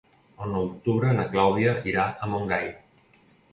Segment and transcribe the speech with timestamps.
[0.45, 2.69] El nou d'octubre na Clàudia irà a Montgai.